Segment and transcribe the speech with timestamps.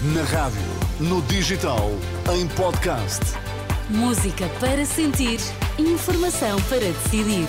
[0.00, 0.60] Na rádio,
[1.00, 1.90] no digital,
[2.32, 3.18] em podcast.
[3.90, 5.40] Música para sentir,
[5.76, 7.48] informação para decidir.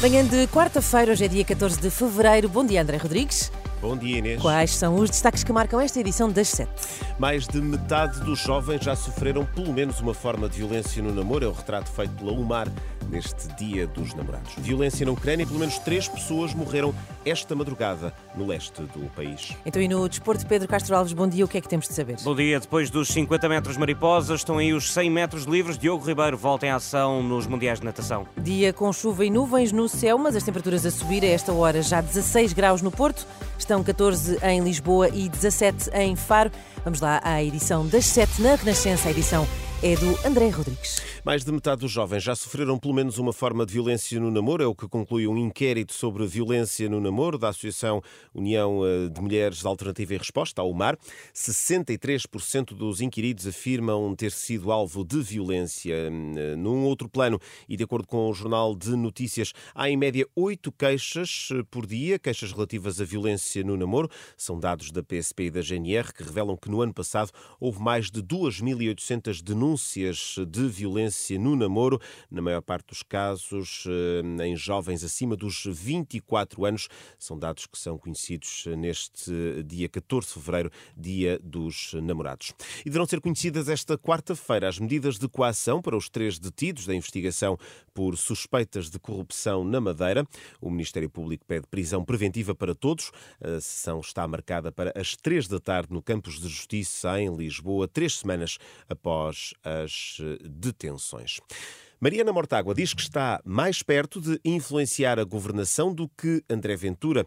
[0.00, 2.48] Manhã de quarta-feira, hoje é dia 14 de fevereiro.
[2.48, 3.52] Bom dia, André Rodrigues.
[3.82, 4.40] Bom dia, Inês.
[4.40, 6.70] Quais são os destaques que marcam esta edição das 7?
[7.18, 11.46] Mais de metade dos jovens já sofreram pelo menos uma forma de violência no namoro.
[11.46, 12.68] É o retrato feito pela UMAR
[13.10, 14.54] neste Dia dos Namorados.
[14.58, 16.94] Violência na Ucrânia, pelo menos três pessoas morreram
[17.26, 19.56] esta madrugada no leste do país.
[19.66, 21.44] Então, e no desporto, Pedro Castro Alves, bom dia.
[21.44, 22.16] O que é que temos de saber?
[22.22, 22.60] Bom dia.
[22.60, 25.76] Depois dos 50 metros mariposas, estão aí os 100 metros livres.
[25.76, 28.28] Diogo Ribeiro volta em ação nos Mundiais de Natação.
[28.38, 31.82] Dia com chuva e nuvens no céu, mas as temperaturas a subir a esta hora
[31.82, 33.26] já 16 graus no Porto,
[33.62, 36.50] estão 14 em Lisboa e 17 em Faro.
[36.84, 39.46] Vamos lá à edição das 7 na Renascença, a edição
[39.84, 41.02] é do André Rodrigues.
[41.24, 44.62] Mais de metade dos jovens já sofreram pelo menos uma forma de violência no namoro,
[44.62, 48.00] é o que conclui um inquérito sobre violência no namoro da Associação
[48.32, 50.96] União eh, de Mulheres de Alternativa e Resposta, a UMAR.
[51.34, 55.94] 63% dos inquiridos afirmam ter sido alvo de violência.
[55.94, 60.24] Eh, num outro plano, e de acordo com o Jornal de Notícias, há em média
[60.36, 64.08] oito queixas eh, por dia, queixas relativas à violência no namoro.
[64.36, 68.08] São dados da PSP e da GNR que revelam que no ano passado houve mais
[68.08, 71.98] de 2.800 denúncias denúncias de violência no namoro,
[72.30, 76.88] na maior parte dos casos eh, em jovens acima dos 24 anos.
[77.18, 79.32] São dados que são conhecidos neste
[79.64, 82.52] dia 14 de fevereiro, dia dos namorados.
[82.80, 86.94] E deverão ser conhecidas esta quarta-feira as medidas de coação para os três detidos da
[86.94, 87.58] investigação
[87.94, 90.26] por suspeitas de corrupção na Madeira.
[90.60, 93.10] O Ministério Público pede prisão preventiva para todos.
[93.40, 97.88] A sessão está marcada para as três da tarde no Campos de Justiça, em Lisboa,
[97.88, 101.40] três semanas após as eh, detenções.
[102.00, 107.26] Mariana Mortágua diz que está mais perto de influenciar a governação do que André Ventura.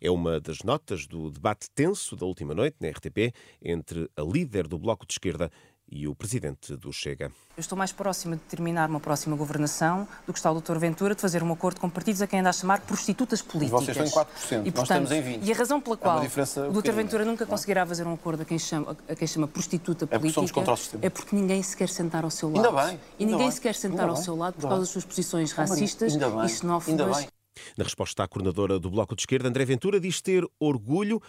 [0.00, 4.66] É uma das notas do debate tenso da última noite na RTP entre a líder
[4.66, 5.50] do Bloco de Esquerda
[5.92, 7.30] e o presidente do Chega.
[7.54, 10.78] Eu estou mais próxima de terminar uma próxima governação do que está o Dr.
[10.78, 13.84] Ventura de fazer um acordo com partidos a quem anda a chamar prostitutas políticas.
[13.84, 15.46] Vocês estão em 4%, e, portanto, nós estamos em 20%.
[15.46, 16.92] E a razão pela qual é o Dr.
[16.92, 20.62] Ventura nunca conseguirá fazer um acordo a quem chama, a quem chama prostituta é política
[21.02, 22.66] é porque ninguém se quer sentar ao seu lado.
[22.66, 23.00] Ainda bem.
[23.18, 26.48] E ninguém se quer sentar ao seu lado por causa das suas posições racistas e
[26.48, 27.28] xenófobas.
[27.76, 31.20] Na resposta à coordenadora do Bloco de Esquerda, André Ventura diz ter orgulho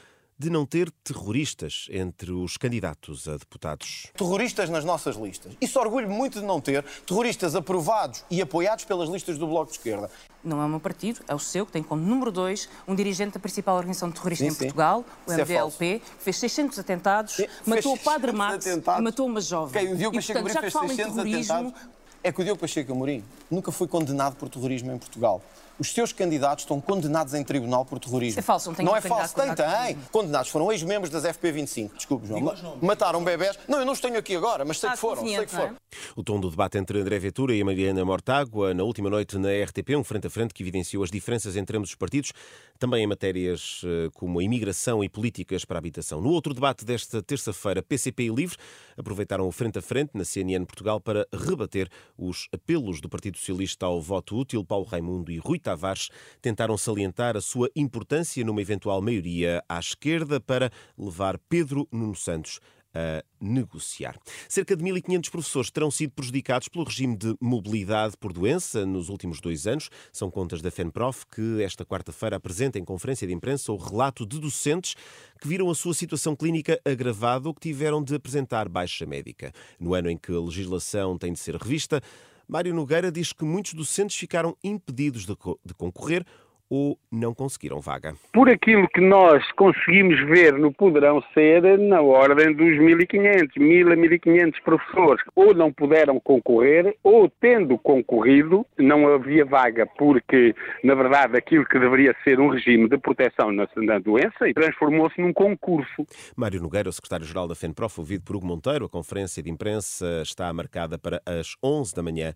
[0.43, 4.07] de não ter terroristas entre os candidatos a deputados.
[4.13, 5.53] Terroristas nas nossas listas.
[5.61, 9.77] Isso orgulho muito de não ter terroristas aprovados e apoiados pelas listas do Bloco de
[9.77, 10.11] Esquerda.
[10.43, 13.35] Não é o meu partido, é o seu, que tem como número dois um dirigente
[13.35, 17.45] da principal organização terrorista sim, em Portugal, o MDLP, é que fez 600 atentados, sim,
[17.65, 19.81] matou o padre Matos e matou uma jovem.
[19.81, 21.73] Okay, o Diogo Pacheco Amorim fez 600 atentados.
[22.21, 25.41] É que o Diogo Pacheco Amorim nunca foi condenado por terrorismo em Portugal
[25.79, 28.31] os seus candidatos estão condenados em tribunal por terrorismo.
[28.31, 29.97] Isso é falso, não tem Não é falso, tem, tem.
[30.11, 31.91] Condenados foram ex-membros das FP25.
[31.95, 32.77] Desculpe, João.
[32.81, 33.57] Mataram bebés.
[33.67, 35.25] Não, eu não os tenho aqui agora, mas sei que foram.
[35.25, 35.73] Sei que foram.
[35.73, 35.75] É?
[36.15, 39.49] O tom do debate entre André Ventura e a Mariana Mortágua na última noite na
[39.49, 42.33] RTP, um frente a frente que evidenciou as diferenças entre ambos os partidos,
[42.79, 46.21] também em matérias eh, como a imigração e políticas para a habitação.
[46.21, 48.57] No outro debate desta terça-feira, PCP e Livre
[48.97, 53.85] aproveitaram o frente a frente na CNN Portugal para rebater os apelos do Partido Socialista
[53.85, 54.63] ao voto útil.
[54.63, 56.09] Paulo Raimundo e Rui Tavares
[56.41, 62.59] tentaram salientar a sua importância numa eventual maioria à esquerda para levar Pedro Nuno Santos
[62.93, 64.17] a negociar.
[64.47, 69.41] Cerca de 1.500 professores terão sido prejudicados pelo regime de mobilidade por doença nos últimos
[69.41, 69.89] dois anos.
[70.11, 74.39] São contas da FENPROF que esta quarta-feira apresenta em conferência de imprensa o relato de
[74.39, 74.95] docentes
[75.41, 79.51] que viram a sua situação clínica agravada ou que tiveram de apresentar baixa médica.
[79.79, 82.01] No ano em que a legislação tem de ser revista,
[82.47, 86.25] Mário Nogueira diz que muitos docentes ficaram impedidos de, de concorrer
[86.73, 88.15] ou não conseguiram vaga?
[88.33, 93.95] Por aquilo que nós conseguimos ver, no poderão ser na ordem dos 1.500, 1.000 a
[93.95, 95.23] 1.500 professores.
[95.35, 101.77] Ou não puderam concorrer, ou tendo concorrido, não havia vaga, porque, na verdade, aquilo que
[101.77, 106.07] deveria ser um regime de proteção na, na doença transformou-se num concurso.
[106.35, 110.51] Mário Nogueira, o secretário-geral da FENPROF, ouvido por Hugo Monteiro, a conferência de imprensa está
[110.51, 112.33] marcada para as 11 da manhã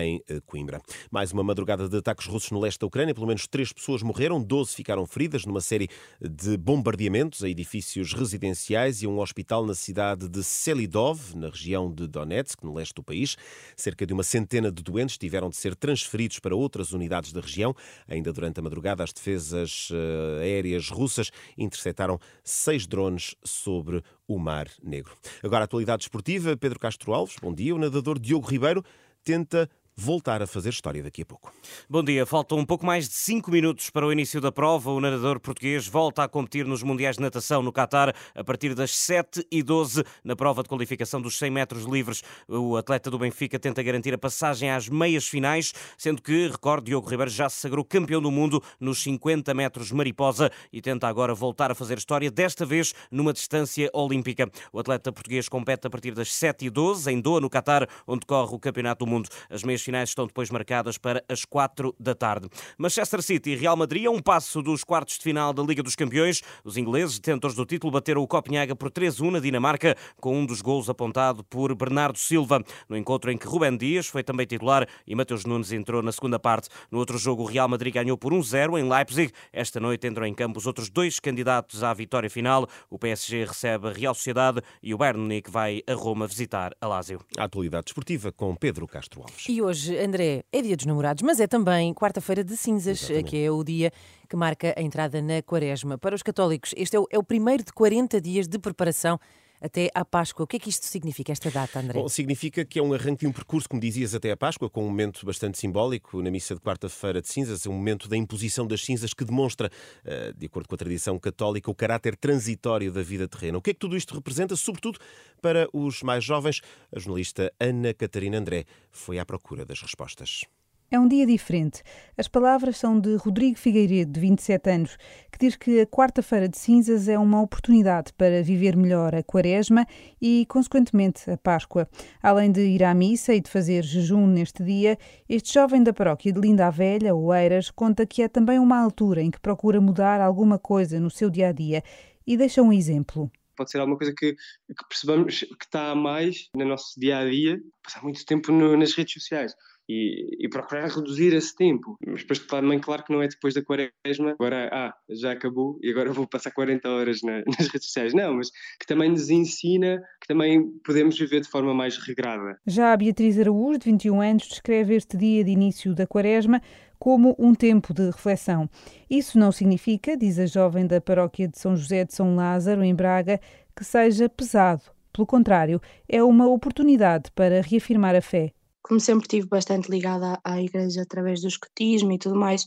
[0.00, 0.80] em eh, Coimbra.
[1.10, 4.42] Mais uma madrugada de ataques russos no leste da Ucrânia, pelo menos três pessoas morreram,
[4.42, 5.88] 12 ficaram feridas numa série
[6.20, 12.06] de bombardeamentos a edifícios residenciais e um hospital na cidade de Selidov, na região de
[12.06, 13.36] Donetsk, no leste do país.
[13.76, 17.74] Cerca de uma centena de doentes tiveram de ser transferidos para outras unidades da região.
[18.06, 24.68] Ainda durante a madrugada, as defesas eh, aéreas russas interceptaram seis drones sobre o Mar
[24.82, 25.12] Negro.
[25.42, 26.56] Agora, a atualidade esportiva.
[26.56, 27.74] Pedro Castro Alves, bom dia.
[27.74, 28.84] O nadador Diogo Ribeiro
[29.24, 29.68] tenta
[30.00, 31.52] voltar a fazer história daqui a pouco.
[31.88, 34.90] Bom dia, faltam um pouco mais de 5 minutos para o início da prova.
[34.90, 38.96] O nadador português volta a competir nos Mundiais de Natação no Qatar a partir das
[38.96, 42.22] 7 e 12 na prova de qualificação dos 100 metros livres.
[42.48, 47.08] O atleta do Benfica tenta garantir a passagem às meias finais, sendo que, recorde, Diogo
[47.08, 51.70] Ribeiro já se sagrou campeão do mundo nos 50 metros mariposa e tenta agora voltar
[51.70, 54.50] a fazer história, desta vez numa distância olímpica.
[54.72, 58.24] O atleta português compete a partir das 7 e 12 em Doha, no Qatar, onde
[58.24, 59.28] corre o Campeonato do Mundo.
[59.50, 62.48] As meias finais estão depois marcadas para as 4 da tarde.
[62.78, 65.96] Manchester City e Real Madrid a um passo dos quartos de final da Liga dos
[65.96, 66.42] Campeões.
[66.64, 70.62] Os ingleses, detentores do título, bateram o Copenhaga por 3-1 na Dinamarca, com um dos
[70.62, 72.62] gols apontado por Bernardo Silva.
[72.88, 76.38] No encontro em que Rubén Dias foi também titular e Mateus Nunes entrou na segunda
[76.38, 76.68] parte.
[76.88, 79.32] No outro jogo, o Real Madrid ganhou por 1-0 em Leipzig.
[79.52, 82.68] Esta noite entram em campo os outros dois candidatos à vitória final.
[82.88, 86.86] O PSG recebe a Real Sociedade e o Bayern Munique vai a Roma visitar a
[86.86, 87.20] Lazio.
[87.36, 89.46] A atualidade desportiva com Pedro Castro Alves.
[89.48, 93.30] E hoje, André, é dia dos namorados, mas é também quarta-feira de cinzas, Exatamente.
[93.30, 93.92] que é o dia
[94.28, 95.96] que marca a entrada na quaresma.
[95.96, 99.18] Para os católicos, este é o, é o primeiro de 40 dias de preparação
[99.60, 100.44] até à Páscoa.
[100.44, 102.00] O que é que isto significa, esta data, André?
[102.00, 104.82] Bom, significa que é um arranque de um percurso, como dizias, até à Páscoa, com
[104.82, 108.82] um momento bastante simbólico na missa de quarta-feira de cinzas, um momento da imposição das
[108.82, 109.70] cinzas que demonstra,
[110.04, 113.58] eh, de acordo com a tradição católica, o caráter transitório da vida terrena.
[113.58, 114.98] O que é que tudo isto representa, sobretudo
[115.42, 116.60] para os mais jovens?
[116.94, 120.44] A jornalista Ana Catarina André foi à procura das respostas.
[120.92, 121.84] É um dia diferente.
[122.18, 124.96] As palavras são de Rodrigo Figueiredo, de 27 anos,
[125.30, 129.86] que diz que a quarta-feira de cinzas é uma oportunidade para viver melhor a quaresma
[130.20, 131.88] e, consequentemente, a Páscoa.
[132.20, 134.98] Além de ir à missa e de fazer jejum neste dia,
[135.28, 139.22] este jovem da paróquia de Linda a Velha, Oeiras, conta que é também uma altura
[139.22, 141.84] em que procura mudar alguma coisa no seu dia a dia
[142.26, 146.48] e deixa um exemplo pode ser alguma coisa que, que percebamos que está a mais
[146.56, 149.54] no nosso dia a dia, passar muito tempo no, nas redes sociais
[149.90, 151.96] e, e, procurar reduzir esse tempo.
[152.06, 155.90] Mas depois também, claro que não é depois da quaresma, agora, ah, já acabou e
[155.90, 158.14] agora vou passar 40 horas na, nas redes sociais.
[158.14, 162.56] Não, mas que também nos ensina que também podemos viver de forma mais regrada.
[162.66, 166.62] Já a Beatriz Araújo, de 21 anos, descreve este dia de início da quaresma
[166.96, 168.68] como um tempo de reflexão.
[169.08, 172.94] Isso não significa, diz a jovem da paróquia de São José de São Lázaro, em
[172.94, 173.40] Braga,
[173.74, 174.82] que seja pesado.
[175.12, 178.52] Pelo contrário, é uma oportunidade para reafirmar a fé
[178.82, 182.66] como sempre estive bastante ligada à, igreja através do escotismo e tudo mais,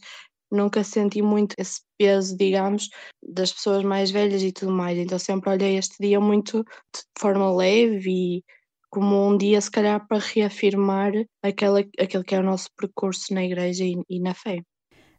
[0.51, 2.89] nunca senti muito esse peso, digamos,
[3.21, 4.97] das pessoas mais velhas e tudo mais.
[4.97, 8.43] Então sempre olhei este dia muito de forma leve e
[8.89, 11.11] como um dia, se calhar, para reafirmar
[11.41, 14.61] aquela, aquele que é o nosso percurso na igreja e, e na fé.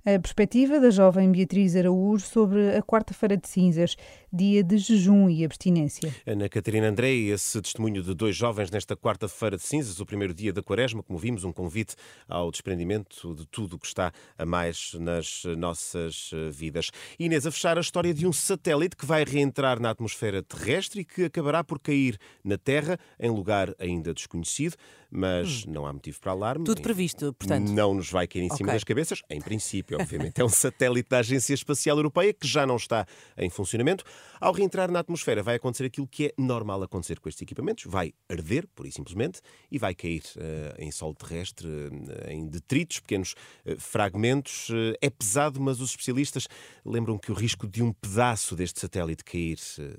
[0.06, 3.96] A perspectiva da jovem Beatriz Araújo sobre a quarta-feira de cinzas,
[4.30, 6.14] dia de jejum e abstinência.
[6.26, 10.52] Ana Catarina André, esse testemunho de dois jovens nesta quarta-feira de cinzas, o primeiro dia
[10.52, 11.94] da quaresma, como vimos, um convite
[12.28, 16.90] ao desprendimento de tudo o que está a mais nas nossas vidas.
[17.18, 21.04] Inês, a fechar a história de um satélite que vai reentrar na atmosfera terrestre e
[21.06, 24.76] que acabará por cair na Terra em lugar ainda desconhecido,
[25.10, 25.72] mas hum.
[25.72, 26.66] não há motivo para alarme.
[26.66, 27.70] Tudo previsto, portanto.
[27.70, 28.74] Não nos vai cair em cima okay.
[28.74, 30.40] das cabeças, em princípio obviamente.
[30.40, 33.06] É um satélite da Agência Espacial Europeia que já não está
[33.36, 34.04] em funcionamento.
[34.40, 38.12] Ao reentrar na atmosfera, vai acontecer aquilo que é normal acontecer com estes equipamentos: vai
[38.28, 43.34] arder, por e simplesmente, e vai cair uh, em solo terrestre, uh, em detritos, pequenos
[43.64, 44.68] uh, fragmentos.
[45.00, 46.46] é pesado, mas os especialistas
[46.84, 49.58] lembram que o risco de um pedaço deste satélite cair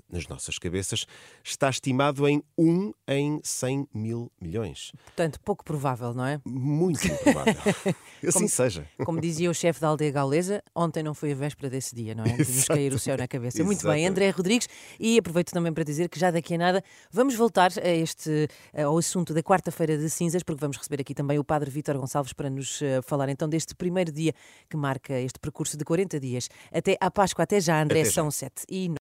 [0.10, 1.05] nas nossas cabeças
[1.43, 4.91] está estimado em 1 em 100 mil milhões.
[5.05, 6.39] Portanto, pouco provável, não é?
[6.46, 7.53] Muito improvável.
[8.24, 8.88] assim como, seja.
[9.05, 12.24] Como dizia o chefe da aldeia gaulesa, ontem não foi a véspera desse dia, não
[12.24, 12.30] é?
[12.44, 13.63] Tínhamos cair o céu na cabeça.
[13.63, 14.68] Muito bem, André Rodrigues,
[15.00, 18.98] e aproveito também para dizer que já daqui a nada vamos voltar a este, ao
[18.98, 22.50] assunto da quarta-feira de cinzas, porque vamos receber aqui também o Padre Vítor Gonçalves para
[22.50, 24.34] nos eh, falar então deste primeiro dia
[24.68, 26.50] que marca este percurso de 40 dias.
[26.74, 28.15] Até à Páscoa, até já, André, até já.
[28.15, 28.89] são sete e